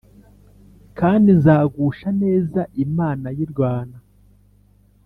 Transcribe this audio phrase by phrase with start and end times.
[0.99, 3.97] kandi nzagusha neza imana yirwana